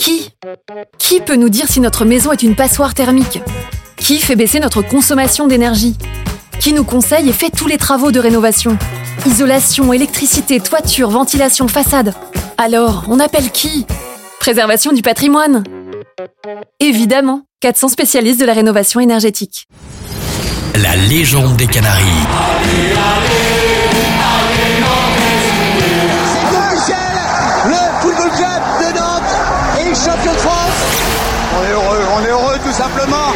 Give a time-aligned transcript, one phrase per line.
[0.00, 0.30] Qui
[0.98, 3.42] Qui peut nous dire si notre maison est une passoire thermique
[3.98, 5.94] Qui fait baisser notre consommation d'énergie
[6.58, 8.78] Qui nous conseille et fait tous les travaux de rénovation
[9.26, 12.14] Isolation, électricité, toiture, ventilation, façade.
[12.56, 13.84] Alors, on appelle qui
[14.38, 15.64] Préservation du patrimoine
[16.80, 19.68] Évidemment, 400 spécialistes de la rénovation énergétique.
[20.76, 22.06] La légende des Canaries.
[30.00, 31.02] Champion de France.
[31.58, 33.34] On est heureux, on est heureux tout simplement.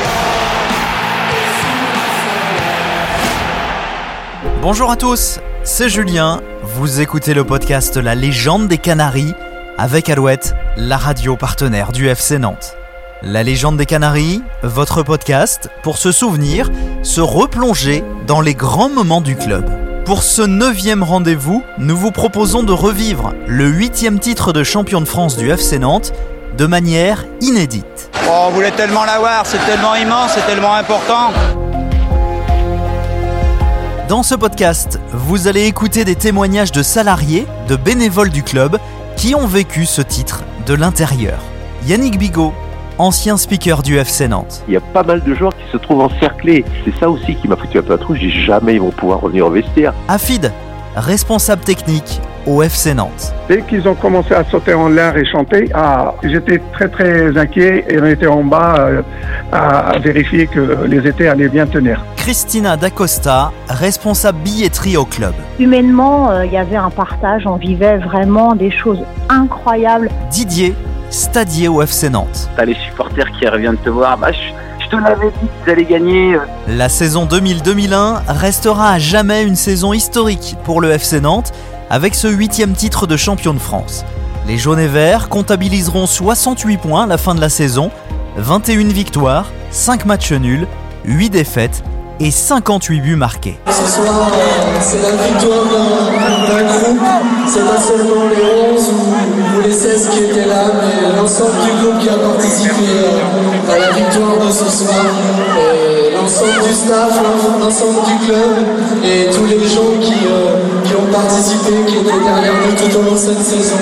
[4.62, 6.40] Bonjour à tous, c'est Julien.
[6.62, 9.34] Vous écoutez le podcast La légende des Canaries
[9.76, 12.76] avec Alouette, la radio partenaire du FC Nantes.
[13.20, 16.70] La légende des Canaries, votre podcast pour se souvenir,
[17.02, 19.68] se replonger dans les grands moments du club.
[20.06, 25.06] Pour ce neuvième rendez-vous, nous vous proposons de revivre le huitième titre de champion de
[25.06, 26.12] France du FC Nantes
[26.56, 28.10] de manière inédite.
[28.26, 31.32] Oh, on voulait tellement l'avoir, c'est tellement immense, c'est tellement important.
[34.08, 38.78] Dans ce podcast, vous allez écouter des témoignages de salariés, de bénévoles du club
[39.16, 41.38] qui ont vécu ce titre de l'intérieur.
[41.86, 42.52] Yannick Bigot,
[42.98, 44.62] ancien speaker du FC Nantes.
[44.68, 46.64] Il y a pas mal de joueurs qui se trouvent encerclés.
[46.84, 48.14] C'est ça aussi qui m'a foutu un peu à trou.
[48.14, 49.92] J'ai jamais ils vont pouvoir revenir au vestiaire.
[50.08, 50.52] Afid,
[50.96, 53.32] responsable technique au FC Nantes.
[53.48, 57.84] Dès qu'ils ont commencé à sauter en l'air et chanter, ah, j'étais très très inquiet
[57.88, 59.02] et on était en bas euh,
[59.52, 62.04] à, à vérifier que les étés allaient bien tenir.
[62.16, 65.34] Christina D'Acosta, responsable billetterie au club.
[65.58, 70.08] Humainement, euh, il y avait un partage, on vivait vraiment des choses incroyables.
[70.30, 70.74] Didier,
[71.10, 72.48] stadier au FC Nantes.
[72.56, 74.16] T'as les supporters qui reviennent te voir.
[74.16, 76.38] Bah, je, je te l'avais dit qu'ils allaient gagner.
[76.66, 81.52] La saison 2000-2001 restera à jamais une saison historique pour le FC Nantes
[81.94, 84.04] avec ce huitième titre de champion de France.
[84.48, 87.92] Les jaunes et verts comptabiliseront 68 points à la fin de la saison,
[88.36, 90.66] 21 victoires, 5 matchs nuls,
[91.04, 91.84] 8 défaites
[92.18, 93.60] et 58 buts marqués.
[93.68, 94.28] Ce soir,
[94.80, 95.66] c'est la victoire
[96.48, 97.06] d'un groupe.
[97.46, 102.00] C'est pas seulement les 11 ou, les 16 qui étaient là, mais l'ensemble du groupe
[102.00, 105.04] qui a participé euh, à la victoire de ce soir.
[106.16, 107.20] L'ensemble du staff,
[107.60, 108.66] l'ensemble du club
[109.04, 110.83] et tous les gens qui, euh,
[111.14, 113.76] participé, qui étaient derrière nous tout au long de cette saison.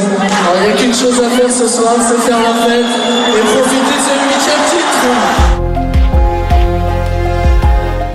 [0.54, 2.84] Il n'y a qu'une chose à faire ce soir, c'est faire la fête
[3.28, 5.06] et profiter de ce huitième titre.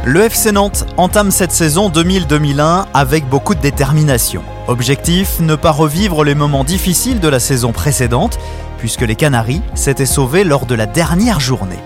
[0.05, 4.43] Le FC Nantes entame cette saison 2000-2001 avec beaucoup de détermination.
[4.67, 8.37] Objectif, ne pas revivre les moments difficiles de la saison précédente,
[8.77, 11.79] puisque les Canaries s'étaient sauvés lors de la dernière journée.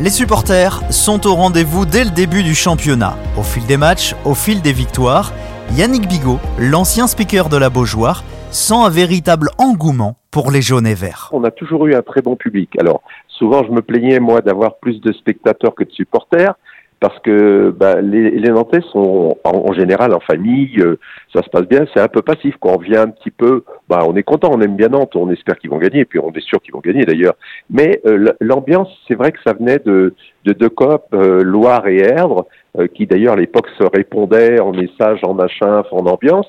[0.00, 3.16] Les supporters sont au rendez-vous dès le début du championnat.
[3.36, 5.32] Au fil des matchs, au fil des victoires,
[5.76, 10.94] Yannick Bigot, l'ancien speaker de la Beaujoire, sent un véritable engouement pour les jaunes et
[10.94, 11.28] verts.
[11.32, 12.70] On a toujours eu un très bon public.
[12.80, 16.54] Alors, souvent, je me plaignais, moi, d'avoir plus de spectateurs que de supporters.
[17.00, 20.98] Parce que bah, les, les Nantais sont en, général en famille, euh,
[21.32, 22.56] ça se passe bien, c'est un peu passif.
[22.58, 25.30] Quand on vient un petit peu, bah, on est content, on aime bien Nantes, on
[25.30, 27.34] espère qu'ils vont gagner, et puis on est sûr qu'ils vont gagner d'ailleurs.
[27.70, 30.12] Mais euh, l'ambiance, c'est vrai que ça venait de,
[30.44, 32.46] de deux copes, euh, Loire et Erdre,
[32.94, 36.46] qui d'ailleurs à l'époque se répondaient en messages, en machin, en ambiance.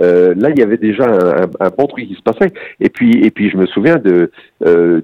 [0.00, 2.52] Euh, là, il y avait déjà un, un- un bon truc qui se passait.
[2.80, 4.30] Et puis, et puis, je me souviens de
[4.66, 5.00] euh,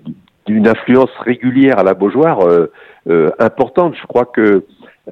[0.47, 2.71] d'une influence régulière à la Beaujoire euh,
[3.09, 3.95] euh, importante.
[4.01, 4.65] Je crois que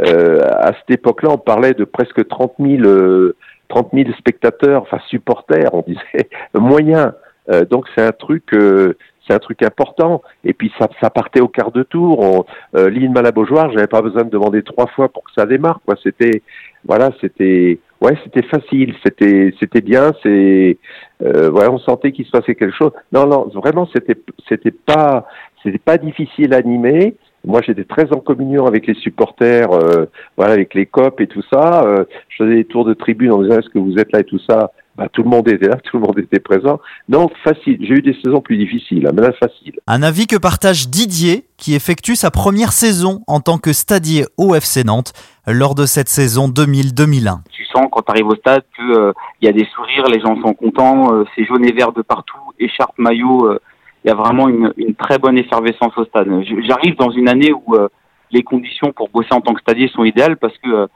[0.07, 3.37] euh, à cette époque-là, on parlait de presque 30 000, euh,
[3.69, 7.13] 30 000 spectateurs, enfin supporters, on disait moyens.
[7.53, 10.23] Euh, donc c'est un truc, euh, c'est un truc important.
[10.45, 12.21] Et puis ça, ça partait au quart de tour.
[12.21, 12.45] On,
[12.79, 15.81] euh, L'île Malabojoire, j'avais pas besoin de demander trois fois pour que ça démarre.
[15.85, 16.43] Quoi, c'était,
[16.85, 20.13] voilà, c'était, ouais, c'était facile, c'était, c'était bien.
[20.23, 20.79] C'est,
[21.23, 22.93] euh, ouais, on sentait qu'il se passait quelque chose.
[23.13, 24.17] Non, non, vraiment, c'était,
[24.49, 25.27] c'était pas,
[25.63, 27.17] c'était pas difficile à animer.
[27.45, 31.45] Moi, j'étais très en communion avec les supporters, euh, voilà, avec les copes et tout
[31.53, 31.85] ça.
[31.85, 34.25] Euh, je faisais des tours de tribune en disant est-ce que vous êtes là et
[34.25, 34.73] tout ça?
[34.97, 36.81] Bah, tout le monde était là, tout le monde était présent.
[37.09, 37.77] Donc facile.
[37.81, 39.79] J'ai eu des saisons plus difficiles, hein, mais là facile.
[39.87, 44.55] Un avis que partage Didier, qui effectue sa première saison en tant que stadier au
[44.55, 45.13] FC Nantes
[45.47, 47.41] lors de cette saison 2000-2001.
[47.53, 49.13] Tu sens quand tu arrives au stade que euh,
[49.43, 52.03] il y a des sourires, les gens sont contents, euh, c'est jaune et vert de
[52.03, 53.47] partout, écharpe, maillot.
[53.51, 53.59] euh,
[54.05, 56.29] Il y a vraiment une, une très bonne effervescence au stade.
[56.67, 57.89] J'arrive dans une année où euh,
[58.33, 60.87] les conditions pour bosser en tant que stadier sont idéales parce que euh,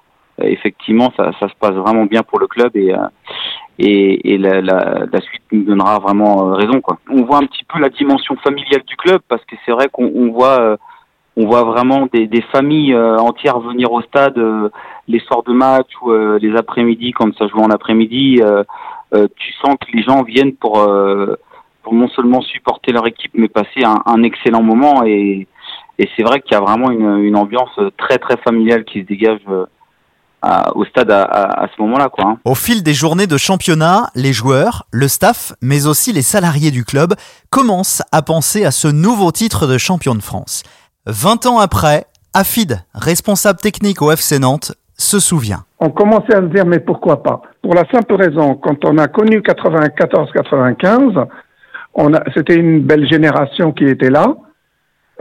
[0.43, 2.99] effectivement ça, ça se passe vraiment bien pour le club et euh,
[3.81, 6.81] et, la, suite nous donnera vraiment euh, raison.
[7.11, 10.11] On voit un petit peu la dimension familiale du club parce que c'est vrai qu'on
[10.15, 10.77] on voit euh,
[11.37, 14.39] on voit vraiment des, familles euh, entières venir au stade
[15.09, 18.41] les soirs de match ou les après-midi quand ça joue en après-midi.
[19.13, 20.77] tu sens que les gens viennent pour
[21.93, 25.05] non seulement supporter leur équipe, mais passer un, excellent moment.
[25.05, 25.47] Et,
[25.99, 29.07] et c'est vrai qu'il y a vraiment une, une, ambiance très très familiale qui se
[29.07, 29.41] dégage
[30.43, 32.09] à, au stade à, à, à ce moment-là.
[32.09, 32.39] Quoi, hein.
[32.45, 36.85] Au fil des journées de championnat, les joueurs, le staff, mais aussi les salariés du
[36.85, 37.15] club
[37.51, 40.63] commencent à penser à ce nouveau titre de champion de France.
[41.07, 45.65] 20 ans après, Afid, responsable technique au FC Nantes, se souvient.
[45.81, 47.43] On commençait à se dire mais pourquoi pas?
[47.63, 51.27] Pour la simple raison, quand on a connu 94-95,
[52.37, 54.37] c'était une belle génération qui était là,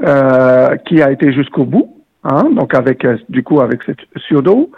[0.06, 4.70] euh, qui a été jusqu'au bout, hein, donc avec du coup avec cette Surdo,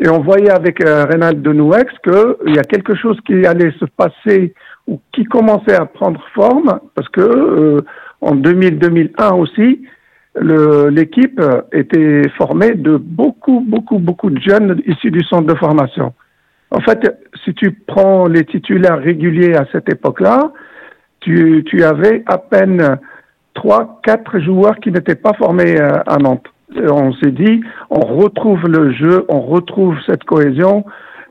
[0.00, 3.84] et on voyait avec euh, Reynald Denouex qu'il y a quelque chose qui allait se
[3.84, 4.54] passer
[4.86, 7.80] ou qui commençait à prendre forme, parce que euh,
[8.20, 9.82] en 2000-2001 aussi,
[10.36, 11.40] l'équipe
[11.72, 16.12] était formée de beaucoup, beaucoup, beaucoup de jeunes issus du centre de formation.
[16.70, 17.00] En fait,
[17.44, 20.52] si tu prends les titulaires réguliers à cette époque-là,
[21.20, 22.98] tu, tu, avais à peine
[23.54, 26.46] trois, quatre joueurs qui n'étaient pas formés euh, à Nantes.
[26.76, 30.84] On s'est dit, on retrouve le jeu, on retrouve cette cohésion.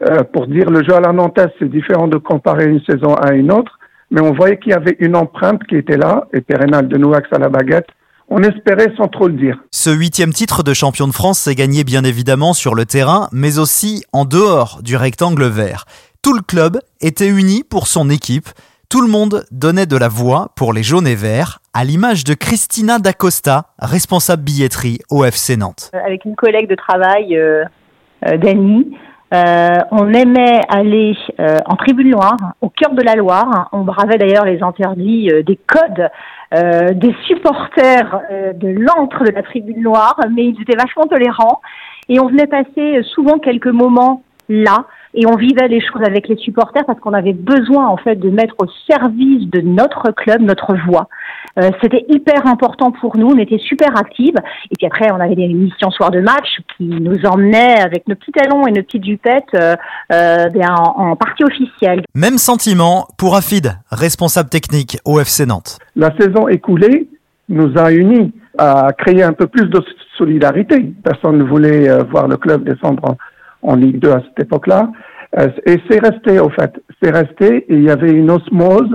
[0.09, 3.33] Euh, pour dire le jeu à la Nantes, c'est différent de comparer une saison à
[3.33, 3.80] une autre,
[4.12, 7.27] mais on voyait qu'il y avait une empreinte qui était là, et Pérénal de Nouax
[7.33, 7.88] à la baguette,
[8.30, 9.57] on espérait sans trop le dire.
[9.71, 13.59] Ce huitième titre de champion de France s'est gagné bien évidemment sur le terrain, mais
[13.59, 15.86] aussi en dehors du rectangle vert.
[16.21, 18.50] Tout le club était uni pour son équipe.
[18.91, 22.33] Tout le monde donnait de la voix pour les jaunes et verts, à l'image de
[22.33, 25.91] Christina D'Acosta, responsable billetterie au FC Nantes.
[25.94, 27.65] Euh, avec une collègue de travail, euh,
[28.25, 28.81] euh,
[29.31, 31.15] euh, on aimait aller
[31.68, 33.69] en tribune noire, au cœur de la Loire.
[33.74, 36.09] On bravait d'ailleurs les interdits des codes
[36.51, 38.21] des supporters
[38.56, 41.62] de l'antre de la tribune noire, mais ils étaient vachement tolérants.
[42.09, 46.38] Et on venait passer souvent quelques moments là, et on vivait les choses avec les
[46.38, 50.76] supporters parce qu'on avait besoin en fait de mettre au service de notre club notre
[50.88, 51.08] voix.
[51.60, 54.36] Euh, C'était hyper important pour nous, on était super actives.
[54.72, 58.16] Et puis après, on avait des missions soir de match qui nous emmenaient avec nos
[58.16, 59.76] petits talons et nos petites jupettes euh,
[60.12, 62.04] euh, bien, en, en partie officielle.
[62.14, 65.80] Même sentiment pour Afid, responsable technique au FC Nantes.
[65.96, 67.10] La saison écoulée
[67.50, 69.84] nous a unis à créer un peu plus de
[70.18, 70.94] solidarité.
[71.04, 73.18] Personne ne voulait euh, voir le club descendre en,
[73.62, 74.92] en Ligue 2 à cette époque-là.
[75.38, 76.72] Euh, et c'est resté, au fait.
[77.02, 78.92] C'est resté il y avait une osmose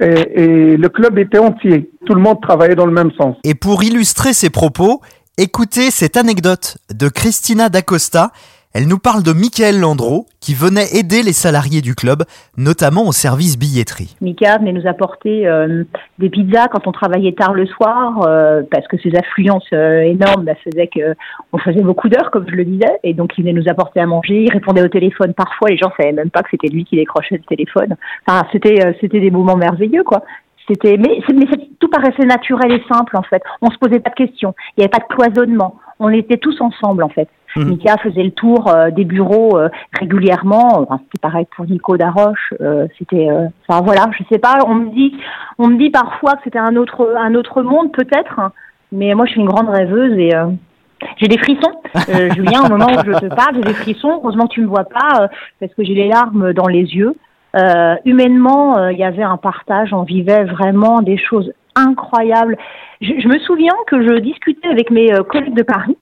[0.00, 1.90] et, et, le club était entier.
[2.06, 3.36] Tout le monde travaillait dans le même sens.
[3.44, 5.00] Et pour illustrer ses propos,
[5.38, 8.30] écoutez cette anecdote de Christina D'Acosta.
[8.76, 12.24] Elle nous parle de Michael Landreau, qui venait aider les salariés du club,
[12.56, 14.16] notamment au service billetterie.
[14.20, 15.84] Mika venait nous apporter euh,
[16.18, 20.44] des pizzas quand on travaillait tard le soir, euh, parce que ces affluences euh, énormes
[20.44, 21.14] bah, faisaient que
[21.52, 24.06] on faisait beaucoup d'heures, comme je le disais, et donc il venait nous apporter à
[24.06, 26.96] manger, il répondait au téléphone parfois, les gens savaient même pas que c'était lui qui
[26.96, 27.94] décrochait le téléphone.
[28.26, 30.24] Enfin, c'était des moments merveilleux, quoi.
[30.66, 31.20] C'était, mais,
[31.78, 33.42] tout paraissait naturel et simple en fait.
[33.60, 34.54] On se posait pas de questions.
[34.76, 35.76] Il n'y avait pas de cloisonnement.
[36.00, 37.28] On était tous ensemble en fait.
[37.56, 37.64] Mmh.
[37.64, 39.68] Mika faisait le tour euh, des bureaux euh,
[39.98, 40.80] régulièrement.
[40.80, 42.54] Enfin, c'était pareil pour Nico Daroche.
[42.60, 43.28] Euh, c'était,
[43.66, 44.58] enfin voilà, je sais pas.
[44.66, 45.14] On me dit,
[45.58, 48.40] on me dit parfois que c'était un autre, un autre monde peut-être.
[48.92, 50.32] Mais moi, je suis une grande rêveuse et
[51.16, 51.72] j'ai des frissons,
[52.08, 54.20] euh, Julien, au moment où je te parle, j'ai des frissons.
[54.22, 55.28] Heureusement que tu me vois pas, euh,
[55.60, 57.14] parce que j'ai les larmes dans les yeux.
[57.56, 62.56] Euh, humainement, il y avait un partage, on vivait vraiment des choses incroyables.
[63.00, 65.96] Je, je me souviens que je discutais avec mes collègues de Paris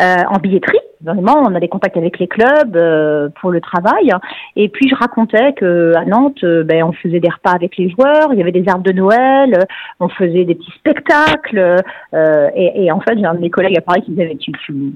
[0.00, 0.78] euh, en billetterie.
[1.02, 4.10] Vraiment, on a des contacts avec les clubs euh, pour le travail.
[4.56, 7.90] Et puis je racontais que à Nantes, euh, ben, on faisait des repas avec les
[7.90, 9.66] joueurs, il y avait des arbres de Noël,
[10.00, 11.82] on faisait des petits spectacles.
[12.14, 14.92] Et, et, en fait, j'ai un de mes collègues à Paris qui disait tu, tu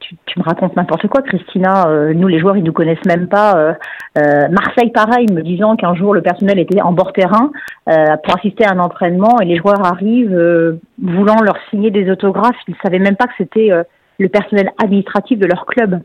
[0.00, 1.86] tu, tu, me racontes n'importe quoi, Christina.
[1.86, 3.56] Euh, nous, les joueurs, ils nous connaissent même pas.
[3.56, 3.72] Euh,
[4.18, 7.50] euh, Marseille, pareil, me disant qu'un jour, le personnel était en bord terrain
[7.86, 12.56] pour assister à un entraînement et les joueurs arrivent voulant leur signer des autographes.
[12.68, 13.70] Ils savaient même pas que c'était
[14.20, 16.00] le personnel administratif de leur club.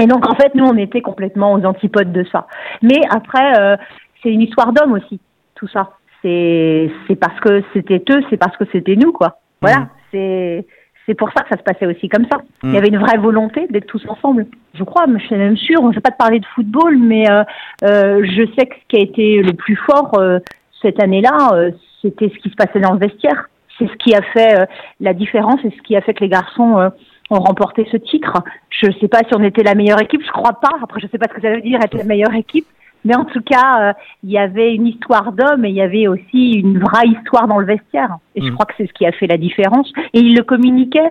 [0.00, 2.46] Et donc, en fait, nous, on était complètement aux antipodes de ça.
[2.80, 3.76] Mais après,
[4.22, 5.20] c'est une histoire d'homme aussi,
[5.54, 5.90] tout ça.
[6.22, 9.38] C'est parce que c'était eux, c'est parce que c'était nous, quoi.
[9.60, 9.88] Voilà, mmh.
[10.10, 10.66] c'est
[11.06, 12.38] c'est pour ça que ça se passait aussi comme ça.
[12.38, 12.68] Mmh.
[12.68, 14.46] Il y avait une vraie volonté d'être tous ensemble.
[14.74, 17.28] Je crois, je suis même sûre, on ne va pas te parler de football, mais
[17.28, 17.42] euh,
[17.84, 20.38] euh, je sais que ce qui a été le plus fort euh,
[20.80, 21.70] cette année-là, euh,
[22.02, 23.48] c'était ce qui se passait dans le vestiaire.
[23.78, 24.64] C'est ce qui a fait euh,
[25.00, 26.88] la différence et ce qui a fait que les garçons euh,
[27.32, 28.42] ont remporté ce titre.
[28.70, 30.72] Je ne sais pas si on était la meilleure équipe, je crois pas.
[30.82, 32.66] Après, je ne sais pas ce que ça veut dire être la meilleure équipe.
[33.04, 36.52] Mais en tout cas, il y avait une histoire d'homme et il y avait aussi
[36.52, 38.18] une vraie histoire dans le vestiaire.
[38.36, 38.46] Et mmh.
[38.46, 39.92] je crois que c'est ce qui a fait la différence.
[40.14, 41.10] Et il le communiquait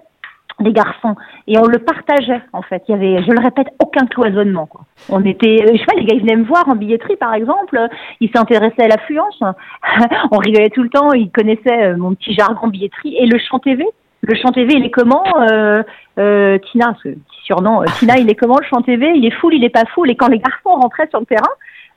[0.62, 1.16] des garçons
[1.48, 2.84] et on le partageait en fait.
[2.88, 4.66] Il y avait, je le répète, aucun cloisonnement.
[4.66, 4.82] Quoi.
[5.10, 7.80] On était, je sais pas, les gars ils venaient me voir en billetterie par exemple,
[8.20, 9.42] ils s'intéressaient à l'affluence,
[10.32, 13.86] on rigolait tout le temps, ils connaissaient mon petit jargon billetterie et le chant TV.
[14.22, 15.82] Le chant TV, il est comment euh,
[16.20, 19.32] euh, Tina, ce petit surnom, euh, Tina, il est comment le chant TV Il est
[19.32, 20.12] full, il est pas full.
[20.12, 21.50] Et quand les garçons rentraient sur le terrain,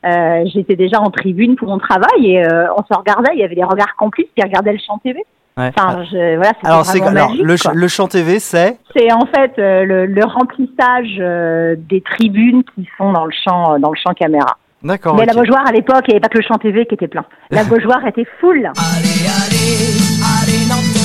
[0.06, 3.44] euh, j'étais déjà en tribune pour mon travail et euh, on se regardait, il y
[3.44, 5.22] avait des regards complices qui regardaient le chant TV.
[5.56, 5.70] Ouais.
[5.76, 8.76] Enfin, je, voilà, Alors, c'est vraiment alors, magique, le, le chant TV, c'est?
[8.96, 13.78] C'est en fait euh, le, le remplissage euh, des tribunes qui sont dans le champ,
[13.78, 14.56] dans le champ caméra.
[14.82, 15.14] D'accord.
[15.16, 17.08] Mais la Beaujoire, à l'époque, il n'y avait pas que le champ TV qui était
[17.08, 17.24] plein.
[17.50, 18.58] La Beaujoire était full.
[18.58, 19.94] Allez, allez,
[20.42, 21.03] allez, Nantes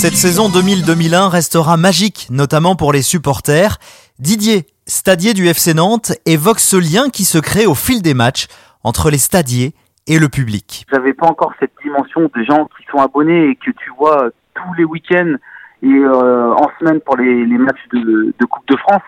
[0.00, 3.78] Cette saison 2000-2001 restera magique, notamment pour les supporters.
[4.20, 8.46] Didier, stadier du FC Nantes, évoque ce lien qui se crée au fil des matchs
[8.84, 9.74] entre les stadiers
[10.06, 10.86] et le public.
[10.92, 14.72] J'avais pas encore cette dimension de gens qui sont abonnés et que tu vois tous
[14.74, 15.34] les week-ends
[15.82, 19.02] et euh, en semaine pour les, matchs de, Coupe de France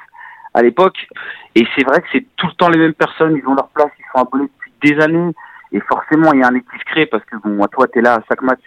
[0.54, 1.06] à l'époque.
[1.54, 3.92] Et c'est vrai que c'est tout le temps les mêmes personnes, ils ont leur place,
[3.96, 5.30] ils sont abonnés depuis des années.
[5.70, 8.24] Et forcément, il y a un crée parce que bon, toi, tu es là à
[8.28, 8.58] chaque match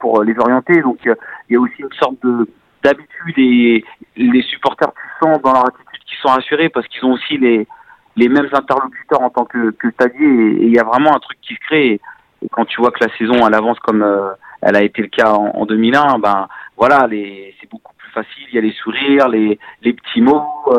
[0.00, 0.80] pour euh, les orienter.
[0.82, 1.14] Donc, euh,
[1.48, 2.48] il y a aussi une sorte de
[2.82, 3.84] d'habitude et
[4.16, 4.90] les supporters,
[5.22, 7.68] sens dans leur attitude qu'ils sont assurés parce qu'ils ont aussi les
[8.16, 11.38] les mêmes interlocuteurs en tant que, que stadier et il y a vraiment un truc
[11.42, 11.92] qui se crée.
[11.92, 12.00] Et,
[12.50, 14.30] quand tu vois que la saison elle avance comme euh,
[14.62, 18.46] elle a été le cas en, en 2001, ben voilà, c'est beaucoup plus facile.
[18.48, 20.74] Il y a les sourires, les les petits mots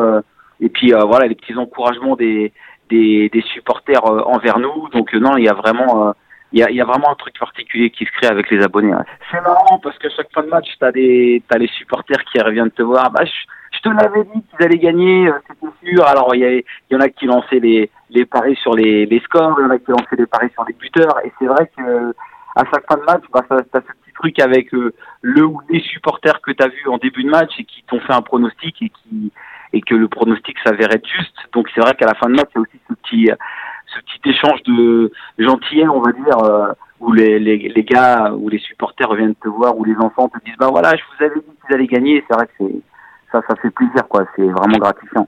[0.60, 2.52] et puis voilà les petits encouragements des
[2.90, 4.88] des, des supporters envers nous.
[4.88, 6.14] Donc non, il y a vraiment
[6.52, 8.94] il y a, y a vraiment un truc particulier qui se crée avec les abonnés.
[8.94, 9.04] ouais.
[9.30, 12.70] C'est marrant parce que chaque fin de match, t'as des t'as les supporters qui reviennent
[12.70, 13.10] te voir.
[13.10, 13.32] Bah, je,
[13.76, 16.06] je te l'avais dit qu'ils allaient gagner, euh, c'était sûr.
[16.06, 19.20] Alors il y, a- y en a qui lançaient les les paris sur les les
[19.20, 21.18] scores, il y en a qui lançaient des paris sur les buteurs.
[21.24, 22.14] Et c'est vrai que
[22.54, 24.92] à chaque fin de match, bah, t'as ce petit truc avec euh,
[25.22, 28.12] le ou les supporters que t'as vu en début de match et qui t'ont fait
[28.12, 29.32] un pronostic et qui
[29.74, 31.34] et que le pronostic s'avère être juste.
[31.54, 33.30] Donc c'est vrai qu'à la fin de match, il y a aussi ce petit
[33.94, 38.48] ce petit échange de gentillesse, on va dire, euh, où les, les, les gars ou
[38.48, 41.34] les supporters reviennent te voir, où les enfants te disent, bah voilà, je vous avais
[41.34, 42.24] dit qu'ils allaient gagner.
[42.28, 42.64] C'est vrai que
[43.30, 44.24] ça, ça fait plaisir, quoi.
[44.36, 45.26] C'est vraiment gratifiant.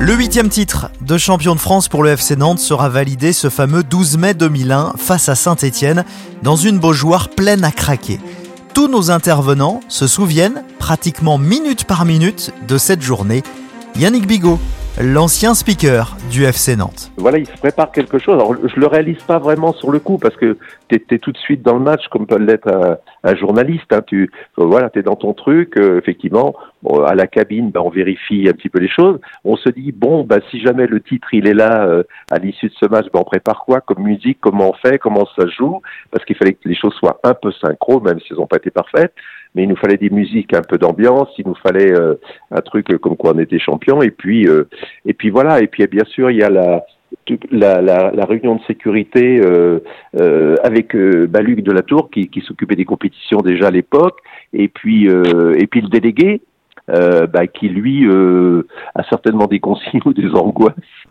[0.00, 3.82] Le huitième titre de champion de France pour le FC Nantes sera validé ce fameux
[3.82, 6.04] 12 mai 2001 face à Saint-Étienne
[6.42, 8.20] dans une Beaujoire pleine à craquer.
[8.74, 13.42] Tous nos intervenants se souviennent, pratiquement minute par minute, de cette journée.
[13.96, 14.60] Yannick Bigot,
[15.00, 17.12] l'ancien speaker du FC Nantes.
[17.16, 18.34] voilà, il se prépare quelque chose.
[18.34, 20.56] Alors, je le réalise pas vraiment sur le coup parce que
[20.88, 23.92] tu es, tout de suite dans le match comme peut l'être un, journaliste.
[23.92, 24.02] Hein.
[24.06, 25.76] Tu voilà, es dans ton truc.
[25.76, 26.54] euh, effectivement,
[27.06, 29.20] à la cabine, ben, on vérifie un petit peu les choses.
[29.44, 32.68] On se dit bon, ben, si jamais le titre il est là euh, à l'issue
[32.68, 35.80] de ce match, ben, on prépare quoi comme musique, comment on fait, comment ça joue,
[36.10, 38.56] parce qu'il fallait que les choses soient un peu synchro, même si elles n'ont pas
[38.56, 39.14] été parfaites.
[39.54, 41.28] Mais il nous fallait des musiques, un peu d'ambiance.
[41.38, 42.14] Il nous fallait euh,
[42.50, 44.02] un truc comme quoi on était champion.
[44.02, 44.68] Et puis euh,
[45.04, 45.60] et puis voilà.
[45.60, 46.84] Et puis bien sûr, il y a la
[47.50, 49.80] la, la, la réunion de sécurité euh,
[50.20, 54.18] euh, avec euh, bah, Luc Delatour qui, qui s'occupait des compétitions déjà à l'époque,
[54.52, 56.40] et puis et puis le délégué
[56.90, 60.74] euh, bah, qui lui euh, a certainement des consignes ou des angoisses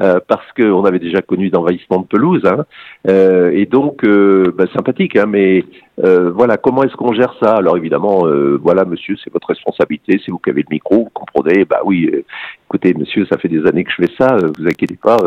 [0.00, 2.64] euh, parce qu'on avait déjà connu d'envahissement de pelouse, hein.
[3.08, 5.64] Euh, et donc bah, sympathique, hein, mais
[5.96, 7.54] voilà comment est-ce qu'on gère ça?
[7.56, 8.24] Alors évidemment,
[8.60, 12.10] voilà monsieur, c'est votre responsabilité, c'est vous qui avez le micro, vous comprenez Bah oui,
[12.66, 15.18] écoutez monsieur, ça fait des années que je fais ça, vous inquiétez pas.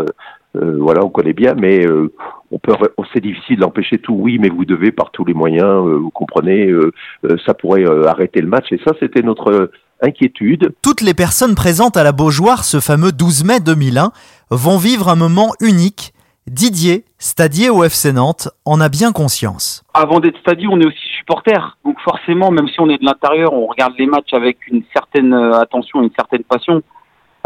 [0.55, 2.11] Euh, voilà, on connaît bien, mais euh,
[2.51, 2.73] on peut,
[3.13, 4.13] c'est difficile d'empêcher tout.
[4.13, 6.91] Oui, mais vous devez par tous les moyens, euh, vous comprenez, euh,
[7.25, 8.71] euh, ça pourrait euh, arrêter le match.
[8.71, 9.71] Et ça, c'était notre
[10.01, 10.73] inquiétude.
[10.81, 14.11] Toutes les personnes présentes à la Beaujoire ce fameux 12 mai 2001
[14.51, 16.13] vont vivre un moment unique.
[16.47, 19.83] Didier, stadier au FC Nantes, en a bien conscience.
[19.95, 21.75] Avant d'être stadier, on est aussi supporter.
[21.83, 25.33] Donc forcément, même si on est de l'intérieur, on regarde les matchs avec une certaine
[25.33, 26.83] attention, une certaine passion.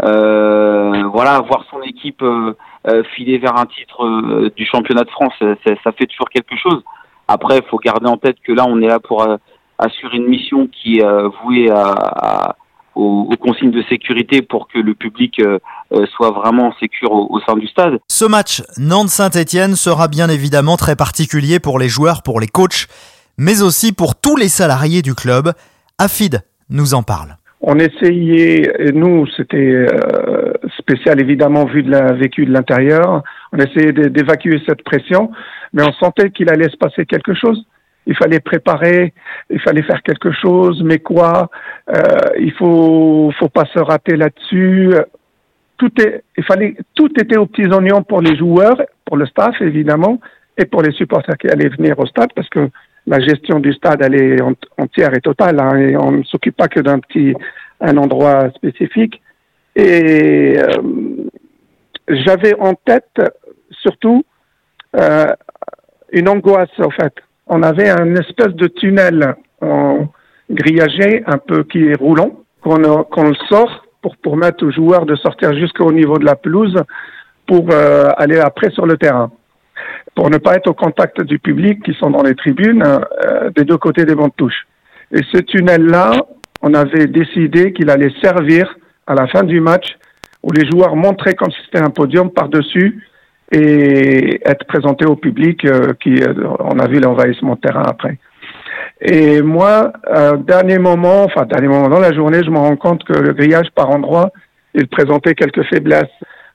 [0.04, 2.22] Euh, voilà, voir son équipe
[3.14, 6.82] filer vers un titre euh, du championnat de France, euh, ça, fait toujours quelque chose.
[7.28, 9.36] Après, il faut garder en tête que là, on est là pour euh,
[9.78, 12.56] assurer une mission qui est euh, vouée à,
[12.94, 15.58] aux, consignes de sécurité pour que le public euh,
[15.92, 17.98] euh, soit vraiment sécure au, sein du stade.
[18.08, 22.86] Ce match Nantes-Saint-Étienne sera bien évidemment très particulier pour les joueurs, pour les coachs,
[23.38, 25.52] mais aussi pour tous les salariés du club.
[25.98, 27.36] Afid nous en parle.
[27.62, 33.58] On essayait, et nous, c'était euh, spécial évidemment vu de la, vécu de l'intérieur, on
[33.58, 35.30] essayait d'évacuer cette pression,
[35.74, 37.66] mais on sentait qu'il allait se passer quelque chose.
[38.06, 39.12] Il fallait préparer,
[39.50, 41.50] il fallait faire quelque chose, mais quoi
[41.94, 42.00] euh,
[42.38, 44.94] Il faut, faut pas se rater là-dessus.
[45.76, 49.54] tout est, il fallait, tout était aux petits oignons pour les joueurs, pour le staff
[49.60, 50.18] évidemment,
[50.56, 52.70] et pour les supporters qui allaient venir au stade, parce que
[53.06, 54.40] la gestion du stade elle est
[54.78, 57.34] entière et totale, hein, et on ne s'occupe pas que d'un petit,
[57.80, 59.20] un endroit spécifique.
[59.76, 60.82] Et euh,
[62.08, 63.20] j'avais en tête
[63.82, 64.24] surtout
[64.98, 65.26] euh,
[66.12, 67.14] une angoisse, en fait.
[67.46, 70.06] On avait un espèce de tunnel en
[70.50, 75.54] grillagé, un peu qui est roulant, qu'on qu'on sort pour permettre aux joueurs de sortir
[75.54, 76.76] jusqu'au niveau de la pelouse
[77.46, 79.30] pour euh, aller après sur le terrain,
[80.14, 83.64] pour ne pas être au contact du public qui sont dans les tribunes euh, des
[83.64, 84.66] deux côtés des bancs de touche.
[85.12, 86.12] Et ce tunnel-là,
[86.62, 89.96] on avait décidé qu'il allait servir à la fin du match
[90.42, 93.06] où les joueurs montraient comme si c'était un podium par-dessus
[93.52, 96.22] et être présentés au public euh, qui,
[96.60, 98.18] on a vu l'envahissement de terrain après.
[99.00, 103.02] Et moi, euh, dernier moment, enfin dernier moment dans la journée, je me rends compte
[103.04, 104.30] que le grillage par endroit,
[104.74, 106.04] il présentait quelques faiblesses.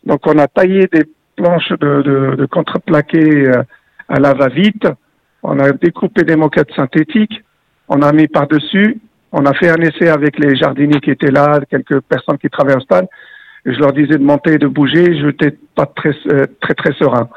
[0.05, 1.03] Donc on a taillé des
[1.36, 3.63] planches de, de, de contreplaqué euh,
[4.08, 4.88] à la va-vite,
[5.44, 7.44] on a découpé des moquettes synthétiques,
[7.88, 9.00] on a mis par-dessus,
[9.32, 12.77] on a fait un essai avec les jardiniers qui étaient là, quelques personnes qui travaillaient
[12.77, 13.08] au stade,
[13.65, 17.30] je leur disais de monter de bouger, je n'étais pas très, euh, très, très serein.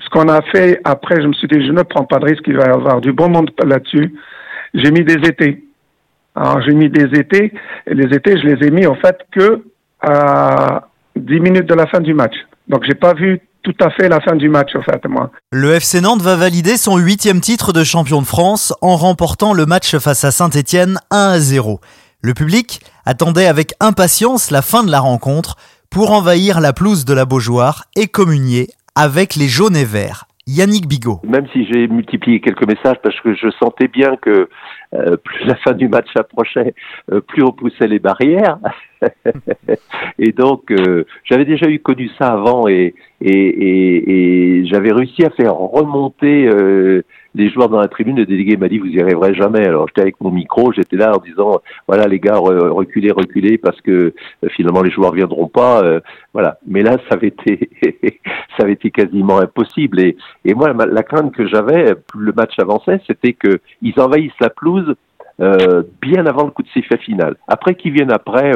[0.00, 2.44] Ce qu'on a fait après, je me suis dit, je ne prends pas de risque,
[2.46, 4.14] il va y avoir du bon monde là-dessus.
[4.74, 5.64] J'ai mis des étés.
[6.36, 7.52] Alors, j'ai mis des étés,
[7.86, 9.64] et les étés, je les ai mis, en fait, que
[10.00, 12.36] à 10 minutes de la fin du match.
[12.68, 15.30] Donc, j'ai pas vu tout à fait la fin du match, en fait, moi.
[15.52, 19.66] Le FC Nantes va valider son huitième titre de champion de France en remportant le
[19.66, 21.80] match face à Saint-Etienne 1 à 0.
[22.22, 25.56] Le public attendait avec impatience la fin de la rencontre
[25.90, 30.27] pour envahir la pelouse de la Beaujoire et communier avec les jaunes et verts.
[30.48, 31.20] Yannick Bigot.
[31.24, 34.48] Même si j'ai multiplié quelques messages parce que je sentais bien que
[34.94, 36.74] euh, plus la fin du match approchait,
[37.12, 38.58] euh, plus on poussait les barrières.
[40.18, 45.22] et donc, euh, j'avais déjà eu connu ça avant et, et, et, et j'avais réussi
[45.22, 46.48] à faire remonter
[47.34, 49.66] les joueurs dans la tribune, le délégué m'a dit vous y arriverez jamais.
[49.66, 53.80] Alors j'étais avec mon micro, j'étais là en disant voilà les gars reculez, reculez parce
[53.80, 54.12] que
[54.44, 55.82] euh, finalement les joueurs viendront pas.
[55.82, 56.00] Euh,
[56.32, 56.58] voilà.
[56.66, 57.70] Mais là ça avait été
[58.56, 60.00] ça avait été quasiment impossible.
[60.00, 64.32] Et, et moi la crainte que j'avais, plus le match avançait, c'était que ils envahissent
[64.40, 64.94] la pelouse
[65.40, 67.36] euh, bien avant le coup de sifflet final.
[67.46, 68.52] Après qu'ils viennent après.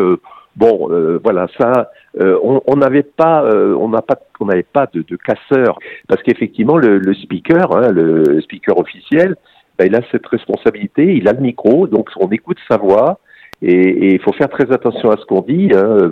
[0.56, 4.86] Bon, euh, voilà, ça, euh, on n'avait pas, euh, on n'a pas, on n'avait pas
[4.92, 9.36] de, de casseur, parce qu'effectivement, le, le, speaker, hein, le speaker officiel,
[9.78, 13.18] ben, il a cette responsabilité, il a le micro, donc on écoute sa voix,
[13.62, 16.10] et il faut faire très attention à ce qu'on dit, hein,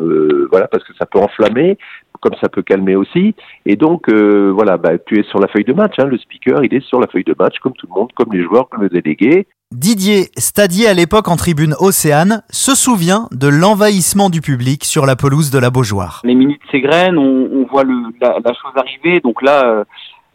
[0.50, 1.76] voilà, parce que ça peut enflammer,
[2.20, 3.34] comme ça peut calmer aussi.
[3.66, 5.94] Et donc, voilà, bah, tu es sur la feuille de match.
[5.98, 8.32] Hein, le speaker, il est sur la feuille de match, comme tout le monde, comme
[8.32, 9.48] les joueurs, comme le délégué.
[9.72, 15.14] Didier, stadier à l'époque en tribune Océane, se souvient de l'envahissement du public sur la
[15.14, 16.22] pelouse de la Beaujoire.
[16.24, 19.20] Les minutes s'égrènent, on, on voit le, la, chose arriver.
[19.20, 19.84] Donc là, euh,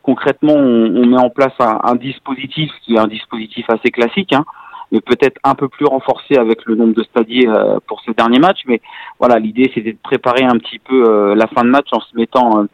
[0.04, 4.46] concrètement, on, met en place un, dispositif qui est un dispositif assez classique, hein,
[4.94, 8.40] mais peut-être un peu plus renforcé avec le nombre de stadiers euh, pour ce dernier
[8.40, 8.62] match.
[8.68, 8.82] Mais
[9.20, 12.16] voilà, l'idée c'était de préparer un petit peu euh, la fin de match en se
[12.16, 12.66] mettant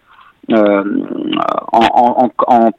[1.73, 2.71] en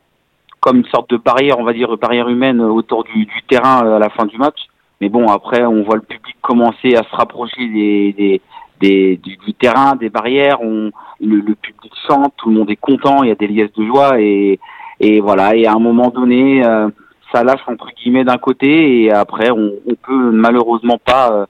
[0.62, 3.96] comme une sorte de barrière, on va dire barrière humaine autour du, du, terrain euh,
[3.96, 4.68] à la fin du match.
[5.00, 8.40] Mais bon, après, on voit le public commencer à se rapprocher des, des,
[8.80, 10.62] des du, terrain, des barrières.
[10.62, 13.72] On, le, le, public chante, tout le monde est content, il y a des liesses
[13.72, 14.60] de joie et,
[15.00, 15.56] et voilà.
[15.56, 16.88] Et à un moment donné, euh,
[17.32, 21.32] ça lâche entre guillemets d'un côté et après, on, on peut malheureusement pas.
[21.32, 21.46] Euh,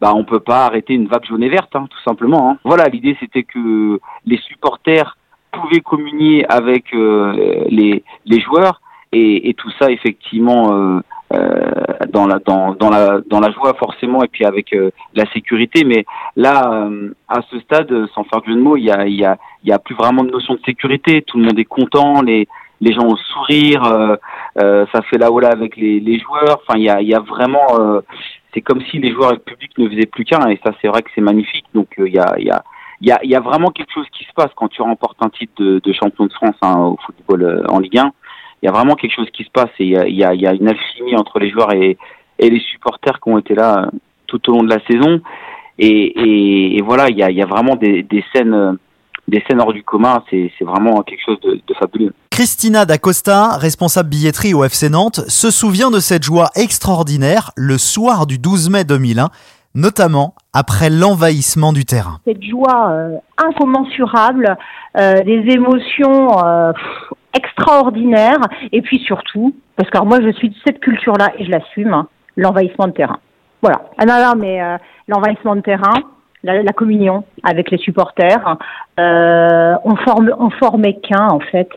[0.00, 2.50] bah, on peut pas arrêter une vague jaune et verte, hein, tout simplement.
[2.50, 2.58] Hein.
[2.64, 5.18] Voilà, l'idée c'était que les supporters
[5.52, 7.32] pouvait communier avec euh,
[7.68, 8.80] les, les joueurs.
[9.12, 11.00] Et, et, tout ça effectivement euh,
[11.32, 11.70] euh,
[12.12, 15.84] dans la dans, dans la dans la joie forcément et puis avec euh, la sécurité.
[15.84, 19.06] Mais là euh, à ce stade sans faire de jeu de mots il y a
[19.06, 21.22] il y a il y a plus vraiment de notion de sécurité.
[21.22, 22.48] Tout le monde est content les
[22.80, 23.82] les gens ont sourire
[24.56, 26.60] ça fait la voilà avec les, les joueurs.
[26.66, 28.02] Enfin il y a y a vraiment
[28.52, 30.48] c'est comme si les joueurs et le public ne faisaient plus qu'un.
[30.48, 31.66] Et ça c'est vrai que c'est magnifique.
[31.74, 32.64] Donc il y a y a
[33.00, 35.92] il y a, vraiment quelque chose qui se passe quand tu remportes un titre de,
[35.92, 38.12] champion de France hein, au football euh, en Ligue 1.
[38.62, 41.16] Il y a vraiment quelque chose qui se passe et il y a, une alchimie
[41.16, 41.96] entre les joueurs et,
[42.38, 43.90] les supporters qui ont été là euh,
[44.26, 45.20] tout au long de la saison.
[45.78, 48.76] Et, voilà, il y a, vraiment des, scènes,
[49.28, 50.22] des scènes hors du commun.
[50.28, 52.12] C'est vraiment quelque chose de, de fabuleux.
[52.30, 58.26] Christina D'Acosta, responsable billetterie au FC Nantes, se souvient de cette joie extraordinaire le soir
[58.26, 59.30] du 12 mai 2001
[59.74, 62.18] notamment après l'envahissement du terrain.
[62.26, 64.56] Cette joie euh, incommensurable,
[64.98, 66.72] euh, des émotions euh,
[67.34, 68.40] extraordinaires,
[68.72, 72.08] et puis surtout, parce que moi je suis de cette culture-là et je l'assume, hein,
[72.36, 73.18] l'envahissement de terrain.
[73.62, 73.82] Voilà.
[73.98, 74.58] Ah non, non, mais
[75.06, 75.92] l'envahissement de terrain,
[76.42, 78.56] la, communion avec les supporters.
[78.96, 81.68] On, forme, on formait qu'un en fait.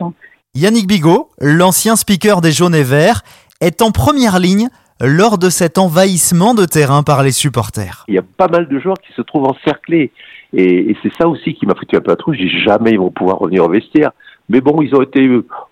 [0.54, 3.20] Yannick Bigot, l'ancien speaker des Jaunes et Verts,
[3.60, 8.04] est en première ligne lors de cet envahissement de terrain par les supporters.
[8.08, 10.12] Il y a pas mal de joueurs qui se trouvent encerclés.
[10.52, 12.32] Et, c'est ça aussi qui m'a foutu un peu à trou.
[12.32, 14.12] J'ai jamais ils vont pouvoir revenir au vestiaire.
[14.48, 15.26] Mais bon, ils ont été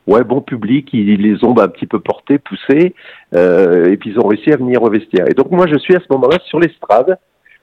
[0.07, 2.95] ouais bon public, ils les ont un petit peu portés, poussés,
[3.35, 5.27] euh, et puis ils ont réussi à venir au vestiaire.
[5.29, 7.19] Et donc moi, je suis à ce moment-là sur l'estrade.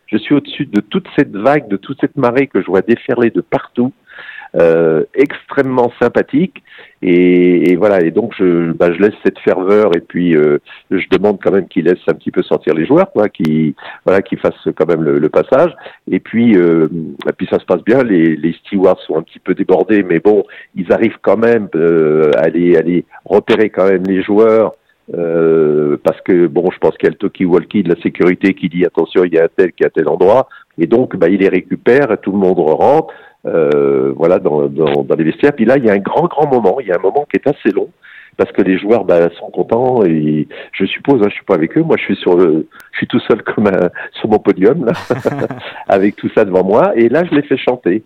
[0.06, 3.32] Je suis au-dessus de toute cette vague, de toute cette marée que je vois déferler
[3.32, 3.92] de partout.
[4.56, 6.64] Euh, extrêmement sympathique.
[7.04, 10.58] Et, et, voilà et donc je, bah, je laisse cette ferveur et puis euh,
[10.90, 14.22] je demande quand même qu'il laisse un petit peu sortir les joueurs quoi qui voilà
[14.22, 15.72] qu'ils fassent quand même le, le passage.
[16.10, 16.88] Et puis euh,
[17.28, 18.02] et puis ça se passe bien.
[18.02, 20.44] Les, les stewards sont un petit peu débordés mais bon
[20.76, 24.74] ils arrivent quand même euh, à aller aller repérer quand même les joueurs
[25.14, 28.70] euh, parce que bon, je pense qu'il y a le talkie-walkie de la sécurité qui
[28.70, 31.30] dit attention, il y a un tel qui est à tel endroit, et donc bah,
[31.30, 33.14] il les récupère, tout le monde rentre,
[33.46, 35.54] euh, voilà, dans, dans, dans, les vestiaires.
[35.54, 36.80] Puis là, il y a un grand, grand moment.
[36.80, 37.90] Il y a un moment qui est assez long
[38.40, 41.78] parce que les joueurs bah, sont contents et je suppose, hein, je suis pas avec
[41.78, 44.86] eux, moi je suis sur le, je suis tout seul comme un, sur mon podium
[44.86, 44.94] là,
[45.90, 46.94] avec tout ça devant moi.
[46.96, 48.04] Et là, je les fais chanter.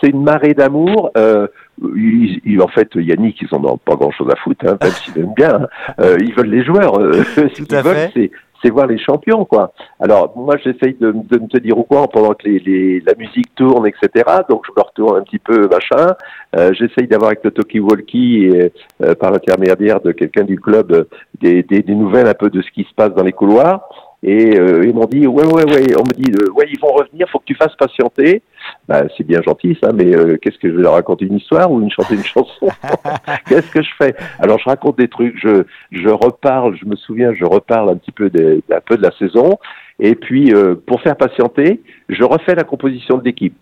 [0.00, 1.10] C'est une marée d'amour.
[1.16, 1.46] Euh,
[1.80, 5.54] en fait, Yannick, ils en ont pas grand-chose à foutre, hein, même s'ils aiment bien.
[5.54, 5.66] Hein.
[6.00, 6.98] Euh, ils veulent les joueurs.
[6.98, 8.30] Euh, ce qu'ils veulent, c'est
[8.62, 9.72] c'est voir les champions, quoi.
[10.00, 13.86] Alors, moi, j'essaye de, de, me tenir au courant pendant que les, la musique tourne,
[13.86, 14.24] etc.
[14.48, 16.14] Donc, je me retourne un petit peu, machin.
[16.56, 18.70] Euh, j'essaye d'avoir avec le talkie-walkie,
[19.02, 21.06] euh, par l'intermédiaire de quelqu'un du club,
[21.40, 23.88] des, des, des, nouvelles un peu de ce qui se passe dans les couloirs.
[24.24, 26.92] Et euh, ils m'ont dit, ouais, ouais, ouais, on me dit, euh, ouais, ils vont
[26.92, 28.42] revenir, faut que tu fasses patienter.
[28.86, 31.72] Bah, c'est bien gentil ça, mais euh, qu'est-ce que je vais leur raconter une histoire
[31.72, 32.68] ou une chanter une chanson
[33.48, 37.34] Qu'est-ce que je fais Alors je raconte des trucs, je je reparle, je me souviens,
[37.34, 39.58] je reparle un petit peu de, un peu de la saison,
[39.98, 43.56] et puis euh, pour faire patienter, je refais la composition de l'équipe.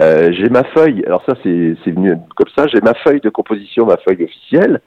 [0.00, 3.84] Euh, j'ai ma feuille, alors ça c'est venu comme ça, j'ai ma feuille de composition,
[3.84, 4.80] ma feuille officielle,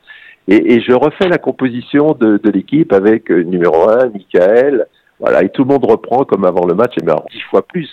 [0.48, 4.88] et, et je refais la composition de, de l'équipe avec euh, numéro un, Michael,
[5.20, 7.90] voilà, et tout le monde reprend comme avant le match, et bien dix fois plus.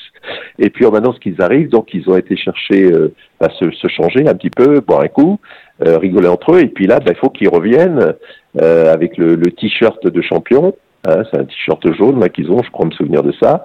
[0.58, 3.88] Et puis en ce qu'ils arrivent, donc ils ont été chercher euh, à se, se,
[3.88, 5.40] changer un petit peu, boire un coup,
[5.86, 8.14] euh, rigoler entre eux, et puis là, ben, il faut qu'ils reviennent
[8.60, 10.74] euh, avec le, le t-shirt de champion.
[11.06, 13.64] Hein, c'est un t-shirt jaune là qu'ils ont, je crois me souvenir de ça.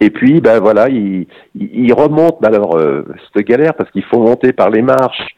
[0.00, 2.38] Et puis, ben voilà, ils, ils remontent.
[2.40, 5.36] Ben, alors, euh, c'est galère parce qu'il faut monter par les marches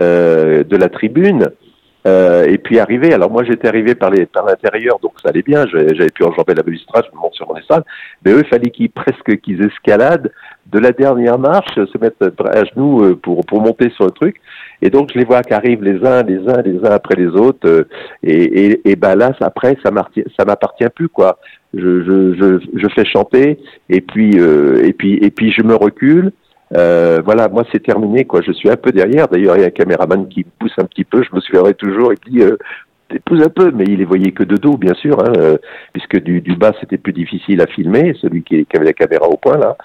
[0.00, 1.48] euh, de la tribune.
[2.08, 6.10] Euh, et puis arriver, alors moi j'étais arrivé par l'intérieur, donc ça allait bien, j'avais
[6.10, 7.84] pu enjamber la balustrade, je me monte sur mon estrade,
[8.24, 10.32] mais eux, il fallait qu'ils presque qu'ils escaladent
[10.66, 14.36] de la dernière marche, se mettre à genoux euh, pour monter sur le truc.
[14.80, 17.28] Et donc je les vois qui arrivent les uns, les uns, les uns après les
[17.28, 17.84] autres, euh,
[18.22, 21.38] et, ben là après ça m'appartient plus quoi.
[21.74, 23.58] Je, fais chanter
[23.90, 26.32] et puis je me recule.
[26.76, 28.40] Euh, voilà, moi c'est terminé quoi.
[28.42, 29.28] Je suis un peu derrière.
[29.28, 31.22] D'ailleurs, il y a un caméraman qui pousse un petit peu.
[31.22, 32.12] Je me souviendrai toujours.
[32.12, 32.56] Il dit euh,
[33.24, 35.56] pousse un peu, mais il les voyait que de dos, bien sûr, hein, euh,
[35.92, 38.14] puisque du, du bas c'était plus difficile à filmer.
[38.20, 39.76] Celui qui, qui, avait la caméra au point là.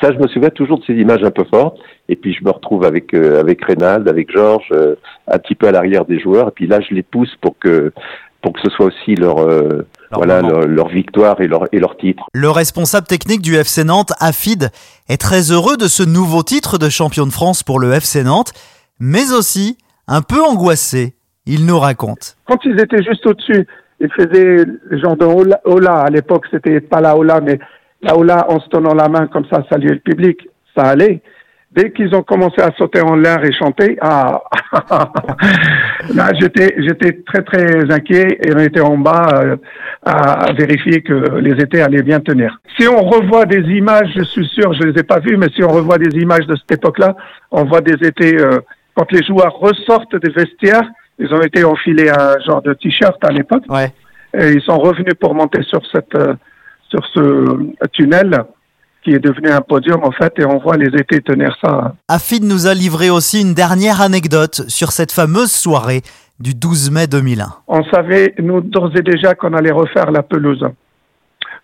[0.00, 1.78] Ça, je me souviens toujours de ces images un peu fortes.
[2.08, 4.94] Et puis je me retrouve avec euh, avec Reynald, avec Georges, euh,
[5.26, 6.48] un petit peu à l'arrière des joueurs.
[6.48, 7.92] Et puis là, je les pousse pour que
[8.48, 11.78] pour que ce soit aussi leur euh, leur voilà leur, leur, victoire et leur et
[11.78, 12.24] leur titre.
[12.32, 14.70] Le responsable technique du FC Nantes, Afid,
[15.10, 18.54] est très heureux de ce nouveau titre de champion de France pour le FC Nantes,
[19.00, 21.14] mais aussi un peu angoissé.
[21.44, 22.36] Il nous raconte.
[22.46, 23.66] Quand ils étaient juste au-dessus,
[24.00, 25.26] ils faisaient le genre de
[25.64, 25.94] hola.
[25.96, 27.58] À l'époque, c'était pas la hola, mais
[28.00, 30.38] la hola en se tenant la main comme ça, saluer le public.
[30.74, 31.20] Ça allait.
[31.70, 34.40] Dès qu'ils ont commencé à sauter en l'air et chanter, ah,
[36.14, 39.56] là, j'étais, j'étais très très inquiet et on était en bas euh,
[40.02, 42.58] à, vérifier que les étés allaient bien tenir.
[42.78, 45.62] Si on revoit des images, je suis sûr, je les ai pas vues, mais si
[45.62, 47.14] on revoit des images de cette époque-là,
[47.50, 48.60] on voit des étés euh,
[48.94, 53.30] quand les joueurs ressortent des vestiaires, ils ont été enfilés un genre de t-shirt à
[53.30, 53.92] l'époque, ouais.
[54.32, 56.34] et ils sont revenus pour monter sur cette euh,
[56.88, 58.44] sur ce tunnel
[59.02, 61.94] qui est devenu un podium en fait et on voit les étés tenir ça.
[62.08, 66.02] Afid nous a livré aussi une dernière anecdote sur cette fameuse soirée
[66.40, 67.46] du 12 mai 2001.
[67.66, 70.64] On savait nous d'ores et déjà qu'on allait refaire la pelouse.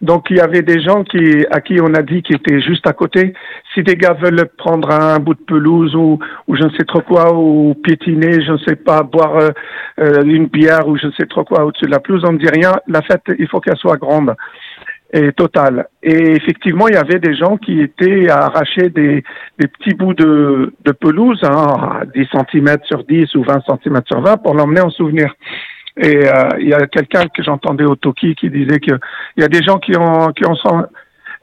[0.00, 2.86] Donc il y avait des gens qui à qui on a dit qu'ils étaient juste
[2.86, 3.32] à côté.
[3.72, 6.18] Si des gars veulent prendre un bout de pelouse ou,
[6.48, 9.38] ou je ne sais trop quoi ou piétiner, je ne sais pas, boire
[10.00, 12.38] euh, une bière ou je ne sais trop quoi au-dessus de la pelouse, on ne
[12.38, 12.72] dit rien.
[12.86, 14.34] La fête, il faut qu'elle soit grande
[15.14, 15.30] et.
[16.02, 19.22] Et effectivement, il y avait des gens qui étaient à arracher des,
[19.58, 24.20] des petits bouts de, de pelouse, hein, 10 cm sur 10 ou 20 cm sur
[24.20, 25.34] 20, pour l'emmener en souvenir.
[25.96, 28.98] Et euh, il y a quelqu'un que j'entendais au Toki qui disait que
[29.36, 30.56] il y a des gens qui ont qui ont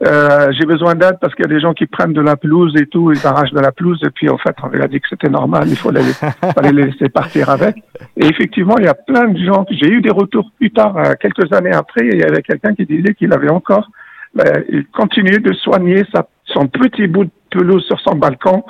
[0.04, 2.74] Euh, j'ai besoin d'aide parce qu'il y a des gens qui prennent de la pelouse
[2.76, 5.00] et tout, ils arrachent de la pelouse et puis en fait on lui a dit
[5.00, 6.02] que c'était normal, il faut les,
[6.54, 7.76] fallait les laisser partir avec.
[8.16, 9.64] Et effectivement, il y a plein de gens.
[9.70, 12.84] J'ai eu des retours plus tard, euh, quelques années après, il y avait quelqu'un qui
[12.84, 13.88] disait qu'il avait encore,
[14.34, 18.64] ben, il continuait de soigner sa, son petit bout de pelouse sur son balcon,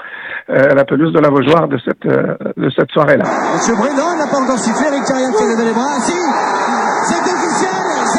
[0.50, 3.24] euh, la pelouse de la Vaugeoire de cette euh, de cette soirée-là.
[3.54, 5.96] Monsieur Bruno n'a pas encore sifflé, Eric Thierry a levé les bras.
[6.00, 8.11] Si, c'est officiel, c'est officiel.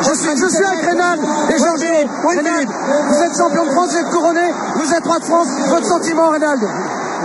[0.00, 1.80] Je suis, je suis et Georges.
[2.26, 2.68] Reynald,
[3.08, 5.48] vous êtes champion de France, vous êtes couronné, vous êtes roi de France.
[5.68, 6.60] Votre sentiment, Reynald?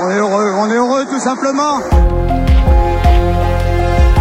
[0.01, 1.79] On est heureux, on est heureux tout simplement.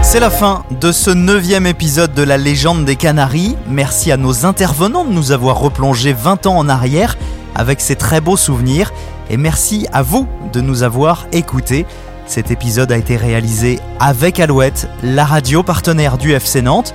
[0.02, 3.56] C'est la fin de ce neuvième épisode de la légende des Canaries.
[3.68, 7.16] Merci à nos intervenants de nous avoir replongé 20 ans en arrière
[7.54, 8.92] avec ces très beaux souvenirs.
[9.30, 11.86] Et merci à vous de nous avoir écoutés.
[12.26, 16.94] Cet épisode a été réalisé avec Alouette, la radio partenaire du FC Nantes.